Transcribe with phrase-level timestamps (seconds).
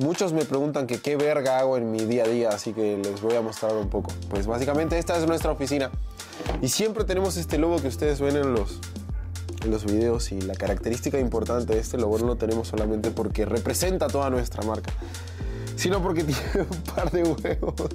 [0.00, 3.20] Muchos me preguntan que qué verga hago en mi día a día, así que les
[3.20, 4.10] voy a mostrar un poco.
[4.30, 5.90] Pues básicamente esta es nuestra oficina.
[6.62, 8.80] Y siempre tenemos este logo que ustedes ven en los,
[9.62, 13.44] en los videos y la característica importante de este logo no lo tenemos solamente porque
[13.44, 14.90] representa toda nuestra marca,
[15.76, 17.90] sino porque tiene un par de huevos.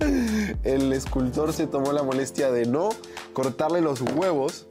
[0.62, 2.90] El escultor se tomó la molestia de no
[3.32, 4.66] cortarle los huevos.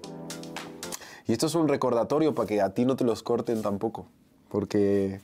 [1.25, 4.05] Y esto es un recordatorio para que a ti no te los corten tampoco.
[4.49, 5.19] Porque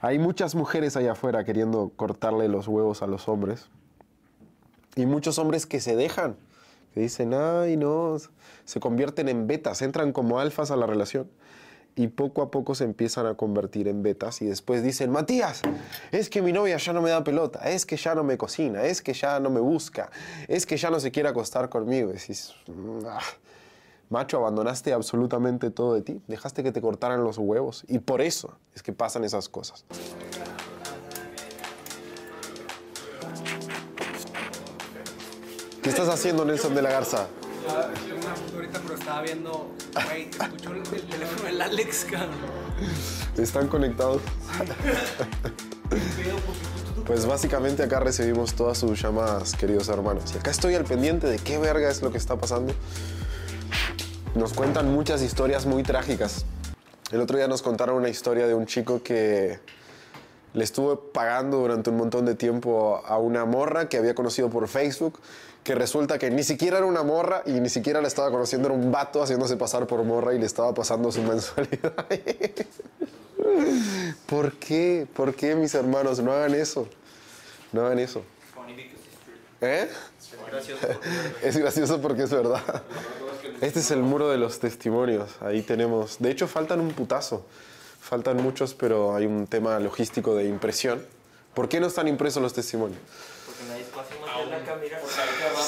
[0.00, 3.68] hay muchas mujeres allá afuera queriendo cortarle los huevos a los hombres.
[4.96, 6.36] Y muchos hombres que se dejan,
[6.94, 8.16] que dicen, ay, no,
[8.64, 11.28] se convierten en betas, entran como alfas a la relación
[11.98, 15.62] y poco a poco se empiezan a convertir en betas y después dicen, Matías,
[16.12, 18.84] es que mi novia ya no me da pelota, es que ya no me cocina,
[18.84, 20.10] es que ya no me busca,
[20.46, 22.10] es que ya no se quiere acostar conmigo.
[22.10, 22.54] Y decís,
[23.04, 23.18] "Ah,
[24.10, 28.58] macho, abandonaste absolutamente todo de ti, dejaste que te cortaran los huevos y por eso
[28.74, 29.84] es que pasan esas cosas.
[35.82, 37.26] ¿Qué estás haciendo, Nelson de la Garza?
[37.66, 39.70] Una foto ahorita, pero estaba viendo,
[40.06, 42.06] güey, escuchó el, el teléfono del Alex.
[43.36, 44.20] ¿Están conectados?
[47.06, 50.34] Pues básicamente acá recibimos todas sus llamadas, queridos hermanos.
[50.34, 52.74] Y acá estoy al pendiente de qué verga es lo que está pasando.
[54.38, 56.44] Nos cuentan muchas historias muy trágicas.
[57.10, 59.58] El otro día nos contaron una historia de un chico que
[60.52, 64.68] le estuvo pagando durante un montón de tiempo a una morra que había conocido por
[64.68, 65.18] Facebook,
[65.64, 68.78] que resulta que ni siquiera era una morra y ni siquiera la estaba conociendo, era
[68.78, 72.06] un vato haciéndose pasar por morra y le estaba pasando su mensualidad.
[74.26, 75.08] ¿Por qué?
[75.16, 76.20] ¿Por qué, mis hermanos?
[76.20, 76.86] No hagan eso.
[77.72, 78.22] No hagan eso.
[79.60, 79.88] ¿Eh?
[81.42, 82.62] Es gracioso porque es verdad.
[83.60, 85.30] Este es el muro de los testimonios.
[85.40, 86.18] Ahí tenemos.
[86.20, 87.44] De hecho, faltan un putazo.
[88.00, 91.02] Faltan muchos, pero hay un tema logístico de impresión.
[91.54, 93.00] ¿Por qué no están impresos los testimonios?
[93.46, 95.00] Porque no hay espacio más en la cámara.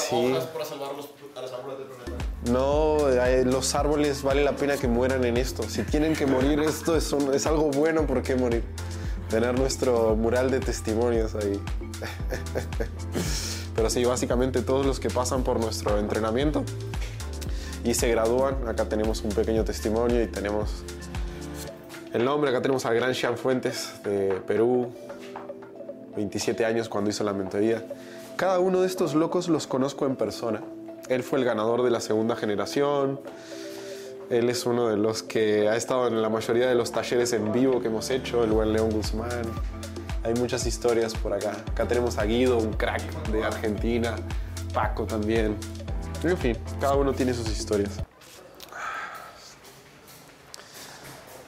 [0.09, 0.31] Sí.
[0.31, 2.25] hojas para salvar los- a los árboles del planeta.
[2.49, 5.63] No, eh, los árboles vale la pena que mueran en esto.
[5.63, 8.63] Si tienen que morir, esto es, un- es algo bueno por qué morir.
[9.29, 11.59] Tener nuestro mural de testimonios ahí.
[13.75, 16.63] Pero sí, básicamente todos los que pasan por nuestro entrenamiento
[17.83, 20.83] y se gradúan, acá tenemos un pequeño testimonio y tenemos
[22.13, 24.91] el nombre, acá tenemos al gran Jean Fuentes de Perú,
[26.15, 27.85] 27 años cuando hizo la mentoría.
[28.35, 30.61] Cada uno de estos locos los conozco en persona.
[31.07, 33.19] Él fue el ganador de la segunda generación.
[34.29, 37.51] Él es uno de los que ha estado en la mayoría de los talleres en
[37.51, 39.43] vivo que hemos hecho, el buen León Guzmán.
[40.23, 41.53] Hay muchas historias por acá.
[41.71, 44.15] Acá tenemos a Guido, un crack de Argentina.
[44.73, 45.57] Paco también.
[46.23, 47.91] En fin, cada uno tiene sus historias.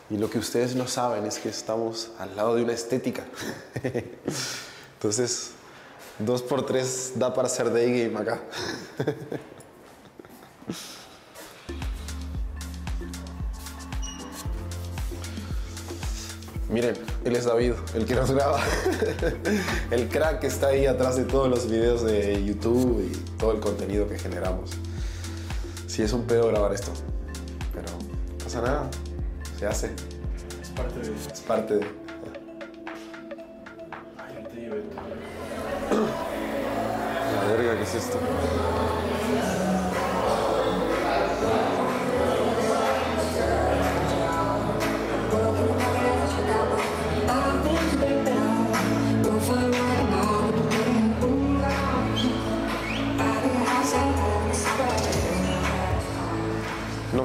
[0.10, 3.24] Y lo que ustedes no saben es que estamos al lado de una estética.
[4.96, 5.52] Entonces,
[6.18, 8.42] dos por tres da para hacer day game acá.
[16.74, 18.60] Miren, él es David, el que nos graba.
[19.92, 23.60] el crack que está ahí atrás de todos los videos de YouTube y todo el
[23.60, 24.72] contenido que generamos.
[25.86, 26.92] Sí, es un pedo grabar esto,
[27.76, 28.90] pero no pasa nada,
[29.60, 29.92] se hace.
[30.60, 31.86] Es parte de Es parte de.
[34.18, 34.82] Ay, llevé
[37.36, 38.18] La verga, ¿qué es esto?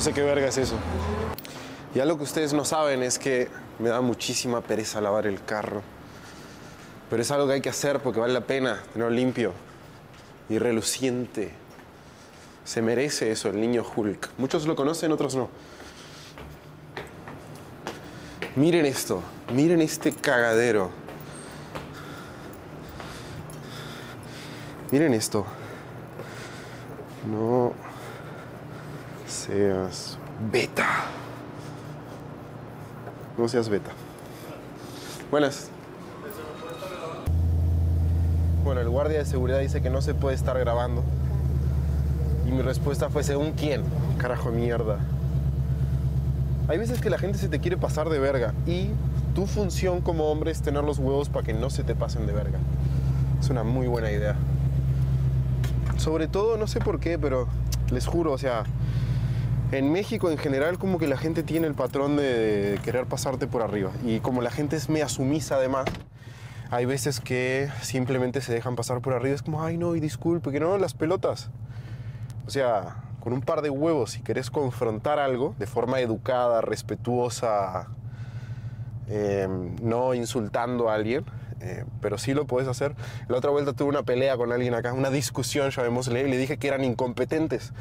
[0.09, 0.75] Sé qué verga es eso.
[1.95, 3.49] Y algo que ustedes no saben es que
[3.79, 5.83] me da muchísima pereza lavar el carro.
[7.11, 9.53] Pero es algo que hay que hacer porque vale la pena tenerlo limpio
[10.49, 11.53] y reluciente.
[12.65, 14.31] Se merece eso el niño Hulk.
[14.39, 15.51] Muchos lo conocen, otros no.
[18.57, 20.91] Miren esto, miren este cagadero.
[24.91, 25.45] Miren esto.
[27.31, 27.88] No
[29.49, 30.19] seas
[30.53, 30.87] beta.
[33.39, 33.91] No seas beta.
[35.31, 35.71] Buenas.
[38.63, 41.03] Bueno, el guardia de seguridad dice que no se puede estar grabando.
[42.47, 43.85] Y mi respuesta fue, ¿según quién?
[44.19, 44.99] Carajo, mierda.
[46.69, 48.53] Hay veces que la gente se te quiere pasar de verga.
[48.67, 48.91] Y
[49.35, 52.35] tu función como hombre es tener los huevos para que no se te pasen de
[52.35, 52.59] verga.
[53.41, 54.37] Es una muy buena idea.
[55.97, 57.49] Sobre todo, no sé por qué, pero
[57.91, 58.65] les juro, o sea,
[59.71, 63.61] En México en general como que la gente tiene el patrón de querer pasarte por
[63.61, 65.85] arriba y como la gente es media sumisa además,
[66.71, 70.51] hay veces que simplemente se dejan pasar por arriba, es como, ay no, y disculpe,
[70.53, 71.51] que no, las pelotas.
[72.47, 77.89] O sea, con un par de huevos, si querés confrontar algo de forma educada, respetuosa,
[79.09, 79.49] eh,
[79.83, 81.25] no insultando a alguien,
[81.61, 82.95] eh, pero sí lo puedes hacer.
[83.29, 86.57] La otra vuelta tuve una pelea con alguien acá, una discusión, llamémosle, y le dije
[86.57, 87.73] que eran incompetentes.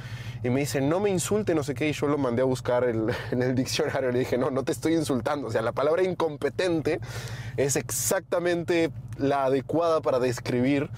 [0.44, 2.84] Y me dice, no me insulte, no sé qué, y yo lo mandé a buscar
[2.86, 4.12] el- en el diccionario.
[4.12, 5.48] Le dije, no, no te estoy insultando.
[5.48, 7.00] O sea, la palabra incompetente
[7.58, 10.90] es exactamente la adecuada para describir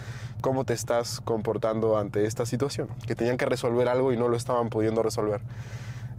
[0.42, 2.88] cómo te estás comportando ante esta situación.
[3.06, 5.42] Que tenían que resolver algo y no lo estaban pudiendo resolver.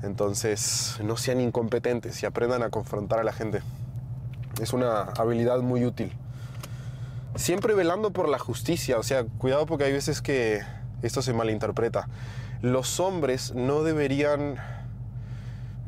[0.03, 3.63] Entonces, no sean incompetentes y aprendan a confrontar a la gente.
[4.61, 6.13] Es una habilidad muy útil
[7.37, 10.61] siempre velando por la justicia, o sea, cuidado porque hay veces que
[11.03, 12.09] esto se malinterpreta.
[12.63, 14.57] Los hombres no deberían,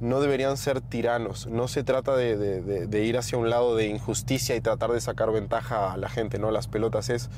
[0.01, 4.61] no deberían ser tiranos, no se trata de, ir hacia un lado de injusticia y
[4.61, 6.51] tratar de sacar ventaja a la gente, ¿no?
[6.51, 7.29] Las pelotas es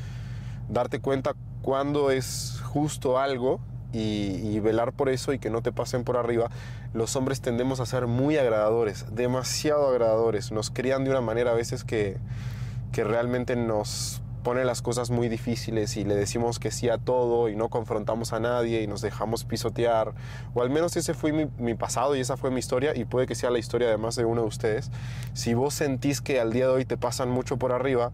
[0.69, 3.61] darte cuenta cuándo es justo algo
[3.93, 6.51] y, y velar por eso y que no te pasen por arriba.
[6.93, 11.55] Los hombres tendemos a ser muy agradadores, demasiado agradadores, nos crían de una manera a
[11.55, 12.19] veces que
[12.95, 17.49] que realmente nos pone las cosas muy difíciles y le decimos que sí a todo
[17.49, 20.13] y no confrontamos a nadie y nos dejamos pisotear.
[20.55, 23.35] O al menos ese fue mi, pasado y esa fue mi historia y puede que
[23.35, 24.93] sea la historia de más de uno de ustedes.
[25.33, 28.13] Si vos sentís que al día de hoy te pasan mucho por arriba,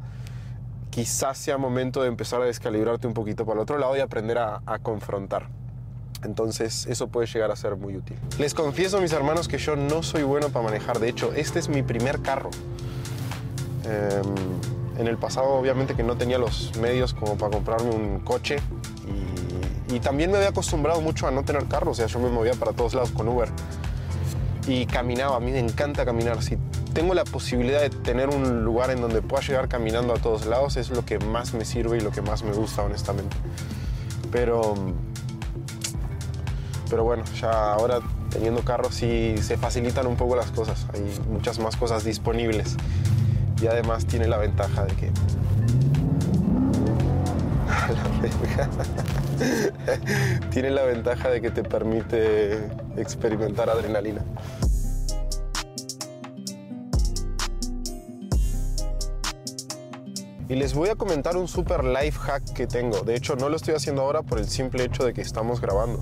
[0.89, 4.39] quizás sea momento de empezar a descalibrarte un poquito para el otro lado y aprender
[4.39, 5.49] a, a confrontar.
[6.25, 8.17] Entonces eso puede llegar a ser muy útil.
[8.39, 11.01] Les confieso, mis hermanos, que yo no soy bueno para manejar.
[11.01, 12.51] De hecho, este es mi primer carro.
[13.85, 14.23] Eh,
[14.99, 18.57] en el pasado obviamente que no tenía los medios como para comprarme un coche
[19.89, 22.55] y, también me había acostumbrado mucho a no tener carro, o sea, yo me movía
[22.55, 23.49] para todos lados con Uber
[24.69, 26.57] y caminaba, a mí me encanta caminar, si
[26.95, 30.77] tengo la posibilidad de tener un lugar en donde pueda llegar caminando a todos lados
[30.77, 33.37] es lo que más me sirve y lo que más me gusta honestamente.
[34.31, 34.75] Pero
[36.89, 38.01] pero bueno, ya ahora
[38.31, 42.77] teniendo carro sí se facilitan un poco las cosas, hay muchas más cosas disponibles
[43.61, 45.11] y además tiene la ventaja de que
[50.51, 54.25] tiene la ventaja de que te permite experimentar adrenalina.
[60.49, 63.03] Y les voy a comentar un super life hack que tengo.
[63.03, 66.01] De hecho, no lo estoy haciendo ahora por el simple hecho de que estamos grabando.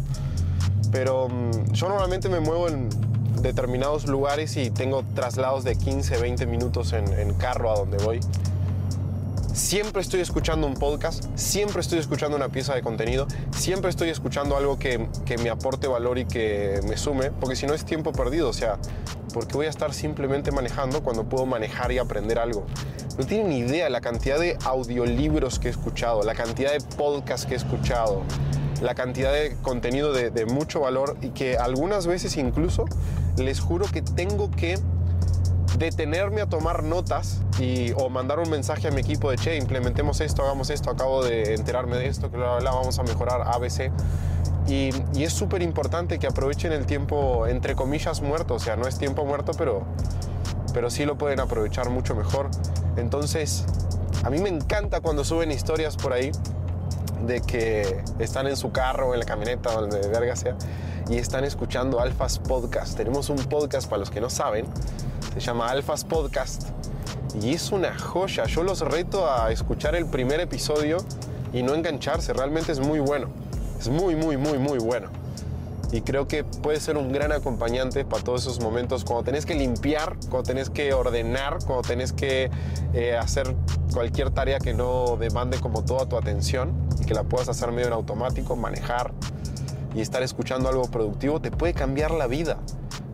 [0.90, 2.88] Pero mm, yo normalmente me muevo en
[3.42, 8.20] determinados lugares y tengo traslados de 15, 20 minutos en, en carro a donde voy.
[9.58, 14.56] Siempre estoy escuchando un podcast, siempre estoy escuchando una pieza de contenido, siempre estoy escuchando
[14.56, 18.12] algo que, que me aporte valor y que me sume, porque si no es tiempo
[18.12, 18.78] perdido, o sea,
[19.34, 22.66] porque voy a estar simplemente manejando cuando puedo manejar y aprender algo.
[23.18, 27.44] No tienen ni idea la cantidad de audiolibros que he escuchado, la cantidad de podcasts
[27.44, 28.22] que he escuchado,
[28.80, 32.84] la cantidad de contenido de, de mucho valor y que algunas veces incluso
[33.38, 34.78] les juro que tengo que
[35.78, 40.20] detenerme a tomar notas y, o mandar un mensaje a mi equipo de, che, implementemos
[40.20, 43.90] esto, hagamos esto, acabo de enterarme de esto, que bla, bla, vamos a mejorar ABC.
[44.66, 48.54] Y, y es súper importante que aprovechen el tiempo, entre comillas, muerto.
[48.54, 49.82] O sea, no es tiempo muerto, pero,
[50.74, 52.50] pero sí lo pueden aprovechar mucho mejor.
[52.96, 53.64] Entonces,
[54.24, 56.32] a mí me encanta cuando suben historias por ahí
[57.26, 60.56] de que están en su carro, en la camioneta, donde verga sea,
[61.08, 62.96] y están escuchando Alphas Podcast.
[62.96, 64.66] Tenemos un podcast para los que no saben,
[65.34, 66.68] se llama Alphas Podcast,
[67.40, 68.44] y es una joya.
[68.44, 70.98] Yo los reto a escuchar el primer episodio
[71.52, 73.28] y no engancharse, realmente es muy bueno.
[73.78, 75.08] Es muy, muy, muy, muy bueno.
[75.90, 79.54] Y creo que puede ser un gran acompañante para todos esos momentos cuando tenés que
[79.54, 82.50] limpiar, cuando tenés que ordenar, cuando tenés que
[82.92, 83.56] eh, hacer
[83.94, 87.86] cualquier tarea que no demande como toda tu atención y que la puedas hacer medio
[87.86, 89.12] en automático, manejar
[89.94, 92.58] y estar escuchando algo productivo, te puede cambiar la vida.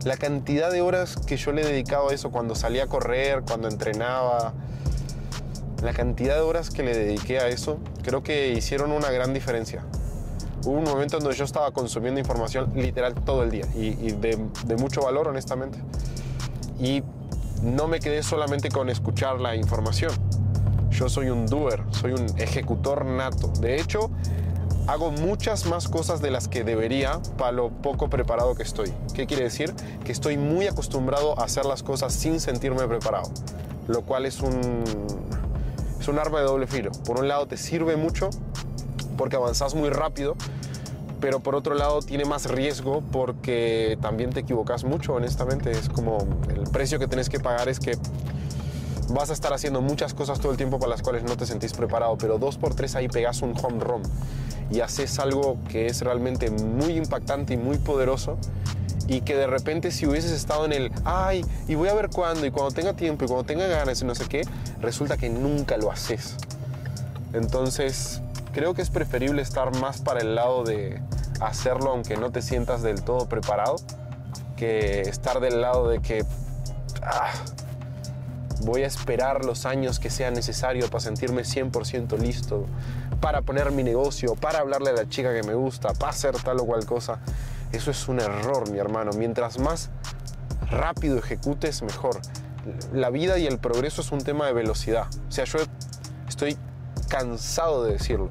[0.03, 3.43] La cantidad de horas que yo le he dedicado a eso cuando salía a correr,
[3.47, 4.53] cuando entrenaba,
[5.81, 9.83] la cantidad de horas que le dediqué a eso, creo que hicieron una gran diferencia
[10.65, 14.39] hubo un momento en donde yo estaba consumiendo información literal todo el día y, de,
[14.65, 15.79] de, mucho valor, honestamente.
[16.79, 17.03] Y
[17.61, 20.11] no me quedé solamente con escuchar la información.
[20.89, 23.47] Yo soy un doer, soy un ejecutor nato.
[23.59, 24.09] De hecho,
[24.87, 28.91] hago muchas más cosas de las que debería para lo poco preparado que estoy.
[29.13, 29.73] ¿Qué quiere decir?
[30.03, 33.29] Que estoy muy acostumbrado a hacer las cosas sin sentirme preparado,
[33.87, 34.83] lo cual es un,
[35.99, 36.91] es un arma de doble filo.
[37.05, 38.29] Por un lado te sirve mucho
[39.17, 40.35] porque avanzás muy rápido,
[41.19, 45.71] pero por otro lado tiene más riesgo porque también te equivocas mucho, honestamente.
[45.71, 46.19] Es como
[46.49, 47.97] el precio que tienes que pagar es que
[49.09, 51.73] vas a estar haciendo muchas cosas todo el tiempo para las cuales no te sentís
[51.73, 54.01] preparado, pero dos por tres ahí pegas un home run
[54.71, 58.37] y haces algo que es realmente muy impactante y muy poderoso
[59.07, 62.45] y que de repente si hubieses estado en el, ay, y voy a ver cuándo,
[62.45, 64.41] y cuando tenga tiempo, y cuando tenga ganas, y no sé qué,
[64.81, 66.35] resulta que nunca lo haces.
[67.33, 68.21] Entonces,
[68.55, 71.01] creo que es preferible estar más para el lado de
[71.41, 73.75] hacerlo aunque no te sientas del todo preparado,
[74.55, 76.23] que estar del lado de que
[77.03, 77.33] ah,
[78.61, 82.65] voy a esperar los años que sea necesario para sentirme 100% listo,
[83.19, 86.61] para poner mi negocio, para hablarle a la chica que me gusta, para hacer tal
[86.61, 87.19] o cual cosa.
[87.73, 89.11] Eso es un error, mi hermano.
[89.17, 89.89] Mientras más
[90.71, 92.21] rápido ejecutes, mejor.
[92.93, 95.07] La vida y el progreso es un tema de velocidad.
[95.27, 95.59] O sea, yo
[96.29, 96.57] estoy
[97.05, 98.29] cansado de decirlo.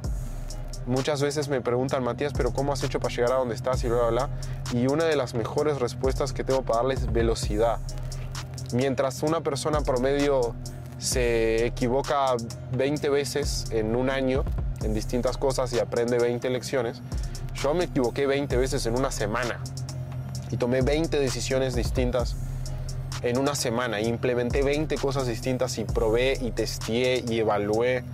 [0.87, 3.83] Muchas veces me preguntan, Matías, pero ¿cómo has hecho para llegar a donde estás?
[3.85, 4.29] Y bla, bla, bla.
[4.79, 7.79] Y una de las mejores respuestas que tengo para darles es velocidad.
[8.75, 10.55] Mientras una persona promedio
[10.99, 12.35] se equivoca
[12.77, 14.45] 20 veces en un año
[14.83, 17.01] en distintas cosas y aprende 20 lecciones,
[17.55, 19.61] yo me equivoqué 20 veces en una semana
[20.51, 22.37] y tomé 20 decisiones distintas
[23.23, 24.01] en una semana.
[24.01, 28.05] Implementé 20 cosas distintas y probé y testé y evalué.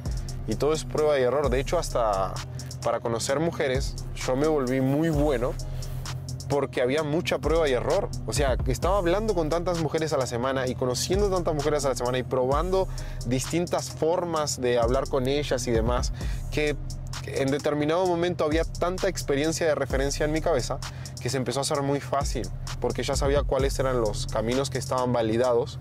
[0.50, 1.48] Y todo es prueba y error.
[1.48, 2.34] De hecho, hasta
[2.82, 5.54] para conocer mujeres, yo me volví muy bueno
[6.48, 8.08] porque había mucha prueba y error.
[8.26, 11.90] O sea, estaba hablando con tantas mujeres a la semana y conociendo tantas mujeres a
[11.90, 12.88] la semana y probando
[13.26, 16.12] distintas formas de hablar con ellas y demás,
[16.50, 16.76] que
[17.26, 20.78] en determinado momento había tanta experiencia de referencia en mi cabeza
[21.20, 22.48] que se empezó a hacer muy fácil,
[22.80, 25.78] porque ya sabía cuáles eran los caminos que estaban validados.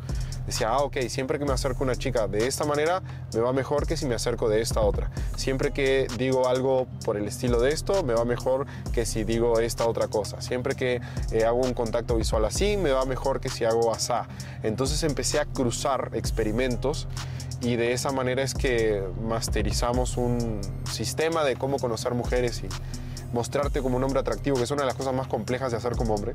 [0.49, 3.03] Decía, ah, ok, siempre que me acerco a una chica de esta manera,
[3.35, 5.11] me va mejor que si me acerco de esta otra.
[5.35, 9.59] Siempre que digo algo por el estilo de esto, me va mejor que si digo
[9.59, 10.41] esta otra cosa.
[10.41, 11.01] Siempre que
[11.31, 14.27] eh, hago un contacto visual así, me va mejor que si hago asá.
[14.63, 17.07] Entonces empecé a cruzar experimentos
[17.61, 22.69] y de esa manera es que masterizamos un sistema de cómo conocer mujeres y
[23.33, 25.95] mostrarte como un hombre atractivo, que es una de las cosas más complejas de hacer
[25.95, 26.33] como hombre.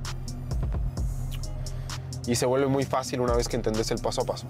[2.27, 4.47] Y se vuelve muy fácil una vez que entendés el paso a paso.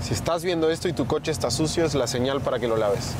[0.00, 2.76] Si estás viendo esto y tu coche está sucio, es la señal para que lo
[2.76, 3.14] laves.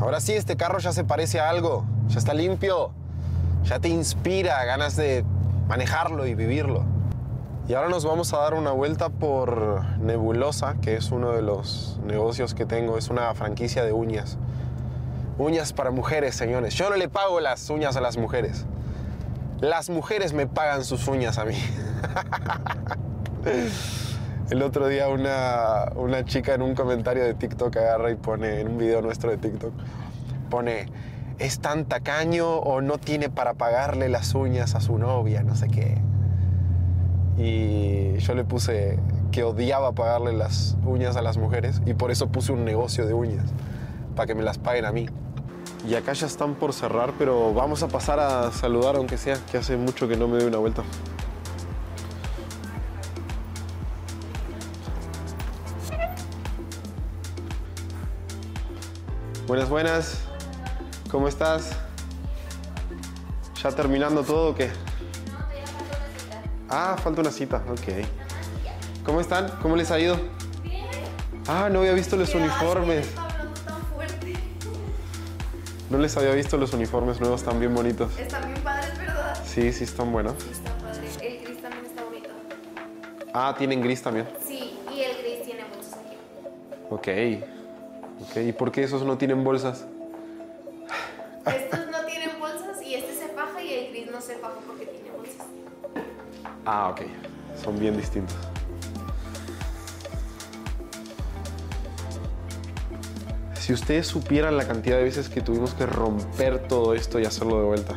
[0.00, 2.90] Ahora sí, este carro ya se parece a algo, ya está limpio,
[3.64, 5.24] ya te inspira ganas de
[5.68, 6.95] manejarlo y vivirlo.
[7.68, 11.98] Y ahora nos vamos a dar una vuelta por Nebulosa, que es uno de los
[12.06, 14.38] negocios que tengo, es una franquicia de uñas.
[15.36, 16.74] Uñas para mujeres, señores.
[16.74, 18.66] Yo no le pago las uñas a las mujeres.
[19.60, 21.56] Las mujeres me pagan sus uñas a mí.
[24.50, 28.68] El otro día una, una chica en un comentario de TikTok agarra y pone, en
[28.68, 29.72] un video nuestro de TikTok,
[30.50, 30.86] pone,
[31.40, 35.66] es tan tacaño o no tiene para pagarle las uñas a su novia, no sé
[35.66, 35.98] qué.
[37.38, 38.98] Y yo le puse
[39.30, 43.12] que odiaba pagarle las uñas a las mujeres y por eso puse un negocio de
[43.12, 43.46] uñas,
[44.14, 45.06] para que me las paguen a mí.
[45.86, 49.58] Y acá ya están por cerrar, pero vamos a pasar a saludar aunque sea, que
[49.58, 50.82] hace mucho que no me doy una vuelta.
[59.46, 60.18] Buenas, buenas.
[61.08, 61.70] ¿Cómo estás?
[63.62, 64.70] ¿Ya terminando todo o qué?
[66.68, 68.06] Ah, falta una cita, ok.
[69.04, 69.48] ¿Cómo están?
[69.62, 70.18] ¿Cómo les ha ido?
[71.46, 73.06] Ah, no había visto los uniformes.
[75.88, 78.18] No les había visto los uniformes nuevos tan bien bonitos.
[78.18, 79.38] Están bien padres, ¿verdad?
[79.44, 80.34] Sí, sí, están buenos.
[80.42, 81.06] Sí, está padre.
[81.22, 82.30] El gris también está bonito.
[83.32, 84.26] Ah, tienen gris también.
[84.44, 86.16] Sí, y el gris tiene muchos aquí.
[86.90, 88.28] Ok.
[88.28, 89.86] Ok, ¿y por qué esos no tienen bolsas?
[91.46, 91.85] Estos
[96.66, 97.02] Ah, ok.
[97.62, 98.36] Son bien distintos.
[103.60, 107.58] Si ustedes supieran la cantidad de veces que tuvimos que romper todo esto y hacerlo
[107.58, 107.94] de vuelta.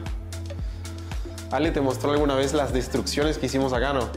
[1.52, 4.10] Ale, ¿te mostró alguna vez las destrucciones que hicimos acá, no?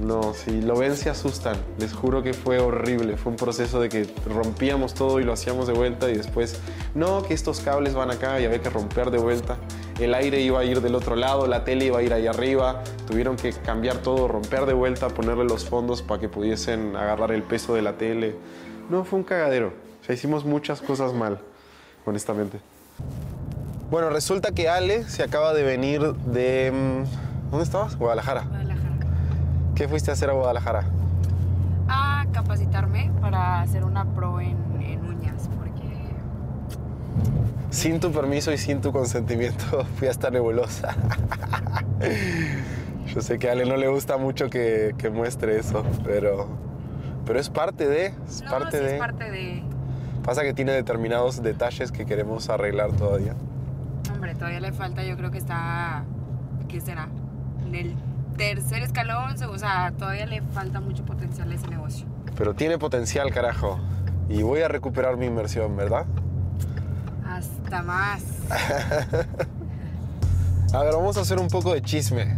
[0.00, 1.56] No, si lo ven se asustan.
[1.78, 3.18] Les juro que fue horrible.
[3.18, 6.58] Fue un proceso de que rompíamos todo y lo hacíamos de vuelta y después,
[6.94, 9.58] no, que estos cables van acá y había que romper de vuelta.
[10.00, 12.82] El aire iba a ir del otro lado, la tele iba a ir ahí arriba.
[13.06, 17.42] Tuvieron que cambiar todo, romper de vuelta, ponerle los fondos para que pudiesen agarrar el
[17.42, 18.34] peso de la tele.
[18.88, 19.74] No, fue un cagadero.
[20.00, 21.38] O sea, hicimos muchas cosas mal,
[22.06, 22.60] honestamente.
[23.90, 26.72] Bueno, resulta que Ale se acaba de venir de...
[26.72, 27.96] mm, ¿Dónde estabas?
[27.96, 28.44] Guadalajara.
[28.44, 28.80] Guadalajara.
[29.74, 30.84] ¿Qué fuiste a hacer a Guadalajara?
[31.88, 35.69] A capacitarme para hacer una pro en, en uñas, porque
[37.70, 40.96] Sin tu permiso y sin tu consentimiento fui a esta nebulosa.
[43.06, 46.48] Yo sé que a Ale no le gusta mucho que, que muestre eso, pero,
[47.26, 48.92] pero es parte de, es no, parte sí de.
[48.94, 49.62] es parte de...
[50.24, 53.34] Pasa que tiene determinados detalles que queremos arreglar todavía.
[54.12, 56.04] Hombre, todavía le falta, yo creo que está,
[56.68, 57.08] ¿qué será?
[57.66, 57.94] En el
[58.36, 62.06] tercer escalón, o sea, todavía le falta mucho potencial a ese negocio.
[62.36, 63.78] Pero tiene potencial, carajo.
[64.28, 66.06] Y voy a recuperar mi inversión, ¿verdad?
[67.78, 68.22] Más.
[70.74, 72.36] A ver, vamos a hacer un poco de chisme.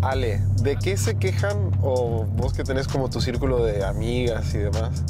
[0.00, 4.58] Ale, ¿de qué se quejan, o vos que tenés como tu círculo de amigas y
[4.58, 5.02] demás,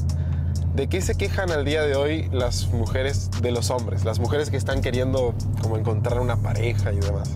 [0.74, 4.04] de qué se quejan al día de hoy las mujeres de los hombres?
[4.04, 7.30] Las mujeres que están queriendo como encontrar una pareja y demás.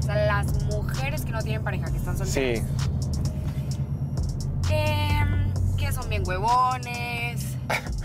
[0.00, 2.60] O sea, las mujeres que no tienen pareja, que están solteras.
[2.60, 2.64] Sí,
[4.66, 5.24] Que,
[5.76, 7.44] que son bien huevones,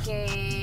[0.06, 0.63] que...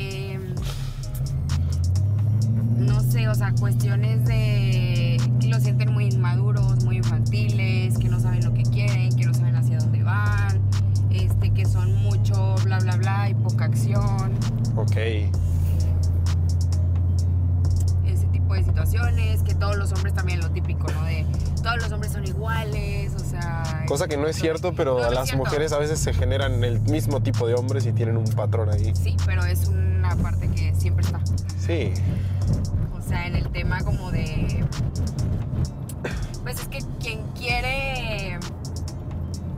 [2.91, 5.17] No sé, o sea, cuestiones de...
[5.41, 9.33] que lo sienten muy inmaduros, muy infantiles, que no saben lo que quieren, que no
[9.33, 10.61] saben hacia dónde van,
[11.13, 14.33] este, que son mucho bla bla bla y poca acción,
[14.75, 14.97] ok.
[18.07, 21.05] ese tipo de situaciones, que todos los hombres también lo típico, ¿no?
[21.05, 21.25] De
[21.63, 23.85] todos los hombres son iguales, o sea...
[23.87, 25.45] Cosa que no es cierto, pero No, las cierto.
[25.45, 28.93] mujeres a veces se generan el mismo tipo de hombres y tienen un patrón ahí.
[28.95, 31.21] Sí, pero es una parte que siempre está.
[31.59, 31.93] Sí,
[32.99, 34.65] O sea, en el tema como de...
[36.43, 38.39] Pues es que quien quiere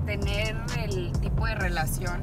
[0.07, 2.23] tener el tipo de relación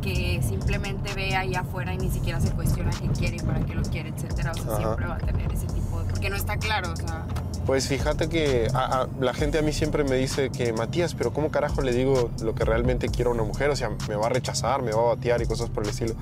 [0.00, 3.74] que simplemente ve ahí afuera y ni siquiera se cuestiona qué quiere y para qué
[3.74, 4.76] lo quiere, etcétera, o sea, Ajá.
[4.78, 6.10] siempre va a tener ese tipo de...
[6.10, 7.24] Porque no está claro, o sea...
[7.66, 8.68] Pues fíjate que
[9.20, 12.54] la gente a mí siempre me dice que Matías, pero ¿cómo carajo le digo lo
[12.54, 13.70] que realmente quiero a una mujer?
[13.70, 16.14] O sea, me va a rechazar, me va a batear y cosas por el estilo.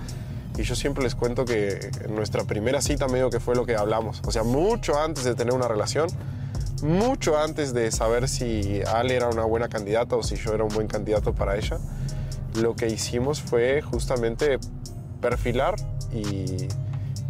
[0.58, 3.74] Y yo siempre les cuento que en nuestra primera cita medio que fue lo que
[3.74, 4.20] hablamos.
[4.26, 6.08] O sea, mucho antes de tener una relación,
[6.82, 10.74] mucho antes de saber si Ale era una buena candidata o si yo era un
[10.74, 11.78] buen candidato para ella,
[12.60, 14.58] lo que hicimos fue justamente
[15.22, 15.76] perfilar
[16.12, 16.68] y,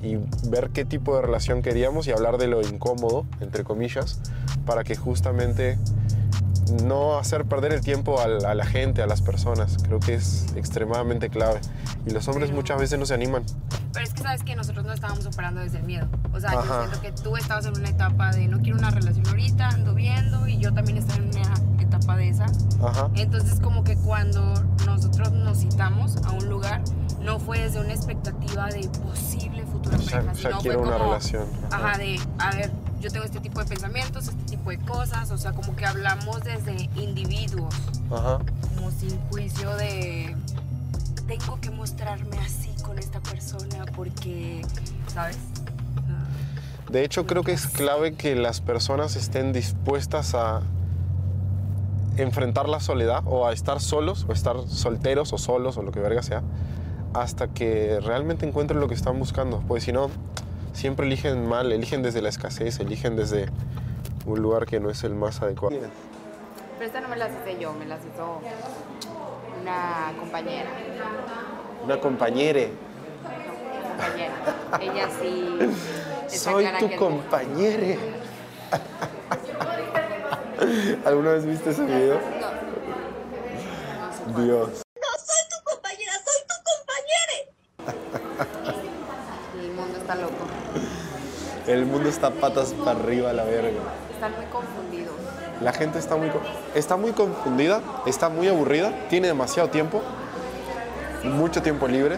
[0.03, 0.17] y
[0.49, 4.21] ver qué tipo de relación queríamos y hablar de lo incómodo, entre comillas,
[4.67, 5.79] para que justamente
[6.85, 9.77] no hacer perder el tiempo a la, a la gente, a las personas.
[9.83, 11.61] Creo que es extremadamente clave.
[12.07, 13.43] Y los hombres Pero- muchas veces no se animan.
[13.93, 16.07] Pero es que sabes que nosotros no estábamos operando desde el miedo.
[16.33, 16.63] O sea, Ajá.
[16.85, 19.95] yo siento que tú estabas en una etapa de no quiero una relación ahorita, ando
[19.95, 21.55] viendo, y yo también estaba en una
[21.91, 22.47] etapa de esa.
[22.83, 23.11] Ajá.
[23.15, 24.55] Entonces como que cuando
[24.87, 26.83] nosotros nos citamos a un lugar,
[27.21, 31.45] no fue desde una expectativa de posible futura pareja, sino fue quiero una como, relación.
[31.71, 31.91] Ajá.
[31.91, 35.39] Ajá, de, a ver, yo tengo este tipo de pensamientos, este tipo de cosas, o
[35.39, 37.75] sea, como que hablamos desde individuos,
[38.11, 38.39] Ajá.
[38.75, 40.37] como sin juicio de,
[41.27, 44.63] tengo que mostrarme así con esta persona porque,
[45.13, 45.39] ¿sabes?
[46.91, 50.63] De hecho, creo que es clave que las personas estén dispuestas a
[52.17, 56.01] enfrentar la soledad o a estar solos o estar solteros o solos o lo que
[56.01, 56.43] verga sea
[57.15, 59.63] hasta que realmente encuentren lo que están buscando.
[59.67, 60.11] Pues si no,
[60.73, 63.47] siempre eligen mal, eligen desde la escasez, eligen desde
[64.27, 65.77] un lugar que no es el más adecuado.
[66.79, 68.41] Pero esta no me las hice yo, me las hizo
[69.61, 70.71] una compañera.
[71.85, 72.61] Una compañera.
[73.91, 74.35] compañera.
[74.81, 75.59] Ella sí.
[76.39, 77.97] Soy tu compañera.
[81.05, 82.19] ¿Alguna vez viste ese video?
[84.37, 84.83] Dios.
[89.61, 90.35] El mundo está loco.
[91.67, 93.81] El mundo está patas para arriba, la verga.
[94.13, 95.15] Están muy confundidos.
[95.61, 96.31] La gente está muy,
[96.75, 100.03] está muy confundida, está muy aburrida, tiene demasiado tiempo,
[101.25, 102.17] mucho tiempo libre.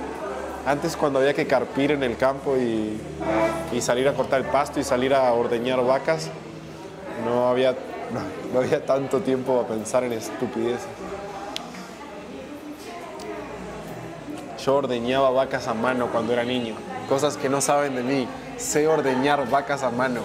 [0.64, 3.00] Antes cuando había que carpir en el campo y,
[3.72, 6.30] y salir a cortar el pasto y salir a ordeñar vacas,
[7.24, 7.74] no había,
[8.12, 8.20] no,
[8.52, 10.86] no había tanto tiempo a pensar en estupideces.
[14.64, 16.74] Yo ordeñaba vacas a mano cuando era niño,
[17.08, 18.28] cosas que no saben de mí.
[18.58, 20.20] Sé ordeñar vacas a mano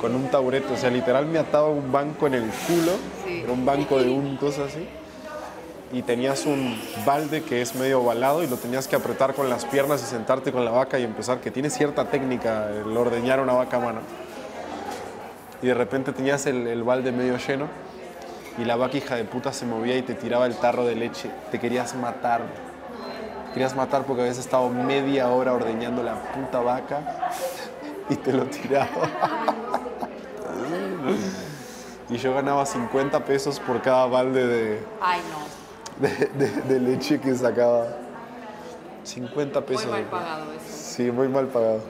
[0.00, 2.92] con un taburete, o sea, literal me ataba un banco en el culo,
[3.24, 3.40] Sí.
[3.42, 4.86] era un banco de un cosa así,
[5.92, 9.64] y tenías un balde que es medio ovalado y lo tenías que apretar con las
[9.64, 13.54] piernas y sentarte con la vaca y empezar, que tiene cierta técnica el ordeñar una
[13.54, 14.00] vaca a mano.
[15.64, 17.68] Y de repente tenías el, el balde medio lleno
[18.58, 21.30] y la vaca hija de puta se movía y te tiraba el tarro de leche,
[21.50, 22.42] te querías matar.
[23.46, 27.30] Te querías matar porque habías estado media hora ordeñando la puta vaca
[28.10, 28.88] y te lo tiraba.
[32.10, 36.06] Y yo ganaba 50 pesos por cada balde de, Ay, no.
[36.06, 37.86] de, de- de leche que sacaba.
[39.04, 39.86] 50 Muy pesos.
[39.90, 40.60] mal pagado eso.
[40.68, 41.80] Sí, muy mal pagado.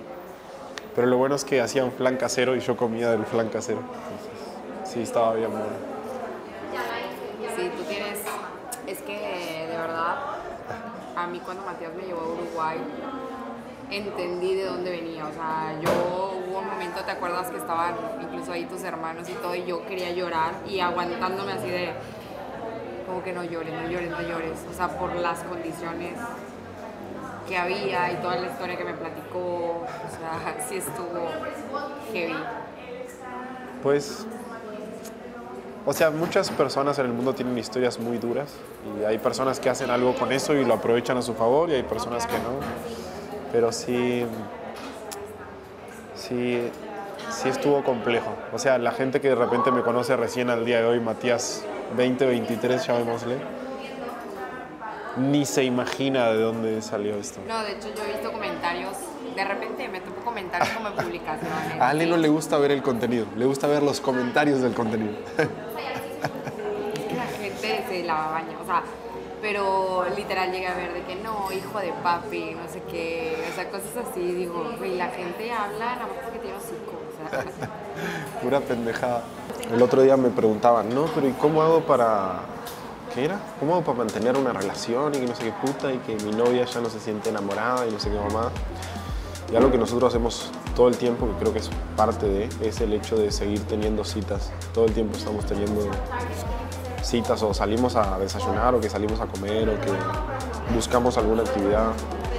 [0.95, 3.81] Pero lo bueno es que hacían flan casero y yo comía del flan casero.
[3.81, 5.67] Entonces, sí, estaba bien bueno.
[7.57, 8.21] Sí, tú tienes.
[8.87, 10.17] Es que de verdad,
[11.17, 12.79] a mí cuando Matías me llevó a Uruguay,
[13.91, 15.27] entendí de dónde venía.
[15.27, 15.91] O sea, yo
[16.49, 19.55] hubo un momento, ¿te acuerdas que estaban incluso ahí tus hermanos y todo?
[19.55, 21.93] Y yo quería llorar y aguantándome así de.
[23.07, 24.59] Como que no llores, no llores, no llores.
[24.71, 26.15] O sea, por las condiciones
[27.49, 29.39] que había y toda la historia que me platicó.
[29.39, 29.87] O
[30.19, 31.29] sea, sí estuvo
[32.13, 32.37] heavy.
[33.83, 34.27] Pues,
[35.87, 38.55] o sea, muchas personas en el mundo tienen historias muy duras
[38.99, 41.75] y hay personas que hacen algo con eso y lo aprovechan a su favor y
[41.75, 42.61] hay personas que no.
[43.53, 44.25] Pero sí,
[46.17, 46.71] sí,
[47.31, 48.35] sí estuvo complejo.
[48.55, 51.63] O sea, la gente que de repente me conoce recién al día de hoy, Matías
[51.97, 53.37] 2023, llamémosle,
[55.17, 57.41] ni se imagina de dónde salió esto.
[57.47, 58.97] No, de hecho yo he visto comentarios,
[59.35, 61.81] de repente me topo comentarios como en publicaciones.
[61.81, 65.15] A Ale no le gusta ver el contenido, le gusta ver los comentarios del contenido.
[67.17, 68.83] La gente se la baña, o sea,
[69.41, 73.55] pero literal llegué a ver de que no, hijo de papi, no sé qué, o
[73.55, 77.45] sea, cosas así, digo, güey, la gente habla nada más porque tiene hocico, o sea,
[78.43, 79.23] Pura pendejada.
[79.73, 82.41] El otro día me preguntaban, no, pero ¿y cómo hago para.
[83.15, 83.39] ¿Qué era?
[83.61, 86.33] ¿Cómo hago para mantener una relación y que no sé qué puta y que mi
[86.33, 88.51] novia ya no se siente enamorada y no sé qué mamá?
[89.53, 92.81] Y algo que nosotros hacemos todo el tiempo, que creo que es parte de, es
[92.81, 94.51] el hecho de seguir teniendo citas.
[94.73, 95.89] Todo el tiempo estamos teniendo
[97.05, 99.93] citas o salimos a desayunar o que salimos a comer o que
[100.75, 101.93] buscamos alguna actividad.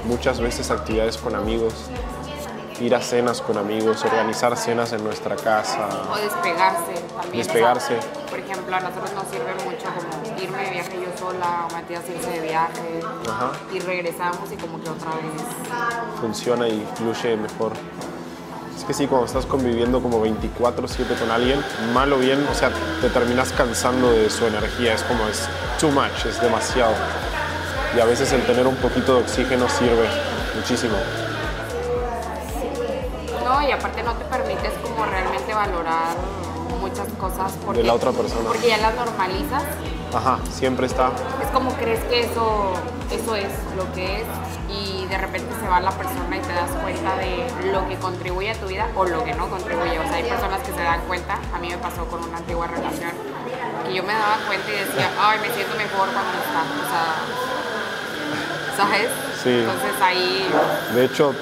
[0.04, 1.74] Muchas veces actividades con amigos,
[2.82, 5.88] ir a cenas con amigos, organizar cenas en nuestra casa.
[6.12, 7.38] o despegarse también.
[7.38, 7.98] Despegarse.
[7.98, 11.68] o sea, por ejemplo, a nosotros nos sirve mucho como irme de viaje yo sola
[11.70, 13.52] o Matías irse de viaje Ajá.
[13.74, 16.20] y regresamos y como que otra vez.
[16.20, 17.72] funciona y fluye mejor.
[18.78, 22.72] Es que sí, cuando estás conviviendo como 24/7 con alguien, mal o bien, o sea,
[23.00, 25.48] te terminas cansando de su energía, es como es
[25.80, 26.94] too much, es demasiado.
[27.96, 30.10] Y a veces el tener un poquito de oxígeno sirve
[30.58, 30.98] muchísimo.
[33.46, 38.12] No, y aparte no te permites como realmente valorar muchas cosas porque, De la otra
[38.12, 38.48] persona.
[38.48, 39.64] Porque ya las normalizas.
[40.14, 41.12] Ajá, siempre está.
[41.42, 42.74] Es como crees que eso,
[43.12, 44.28] eso es lo que es
[44.70, 48.52] y de repente se va la persona y te das cuenta de lo que contribuye
[48.52, 50.00] a tu vida o lo que no contribuye.
[50.00, 52.68] O sea, hay personas que se dan cuenta, a mí me pasó con una antigua
[52.68, 53.12] relación,
[53.86, 56.64] que yo me daba cuenta y decía, ay, me siento mejor cuando está.
[56.82, 57.16] O sea,
[58.78, 59.10] ¿sabes?
[59.44, 59.50] Sí.
[59.50, 60.50] Entonces ahí
[60.94, 61.34] De hecho,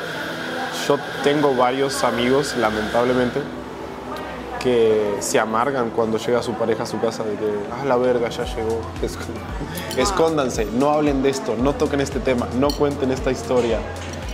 [0.88, 3.42] yo tengo varios amigos, lamentablemente,
[4.64, 8.30] que se amargan cuando llega su pareja a su casa de que, ah, la verga,
[8.30, 8.80] ya llegó.
[9.04, 13.80] Esc- Escóndanse, no hablen de esto, no toquen este tema, no cuenten esta historia.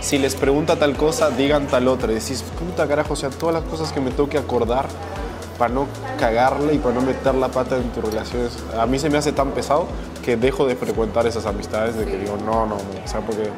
[0.00, 2.08] Si les pregunta tal cosa, digan tal otra.
[2.08, 4.86] Decís, puta carajo, o sea, todas las cosas que me tengo que acordar
[5.58, 5.86] para no
[6.18, 8.56] cagarle y para no meter la pata en tus relaciones.
[8.78, 9.86] A mí se me hace tan pesado
[10.24, 13.04] que dejo de frecuentar esas amistades de que digo, no, no, no.
[13.04, 13.50] O sea, porque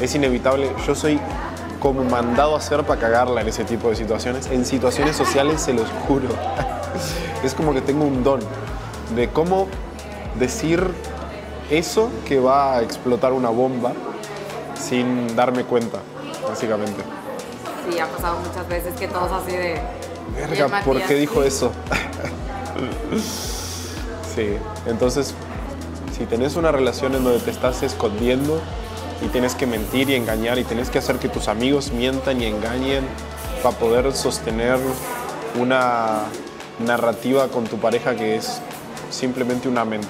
[0.00, 0.72] es inevitable.
[0.84, 1.20] Yo soy
[1.82, 4.46] como mandado a hacer para cagarla en ese tipo de situaciones.
[4.46, 6.28] En situaciones sociales, se los juro.
[7.42, 8.38] Es como que tengo un don
[9.16, 9.66] de cómo
[10.38, 10.86] decir
[11.70, 13.94] eso que va a explotar una bomba
[14.80, 15.98] sin darme cuenta,
[16.48, 17.02] básicamente.
[17.90, 19.72] sí ha pasado muchas veces que todos así de...
[20.38, 21.08] "Y el Verga, ¿por Matías".
[21.08, 21.72] qué dijo eso?
[24.36, 25.34] sí, entonces,
[26.16, 28.60] si tenés una relación en donde te estás escondiendo
[29.24, 32.46] y tienes que mentir y engañar y tienes que hacer que tus amigos mientan y
[32.46, 33.04] engañen
[33.62, 34.78] para poder sostener
[35.58, 36.24] una
[36.84, 38.60] narrativa con tu pareja que es
[39.10, 40.00] simplemente una mentira.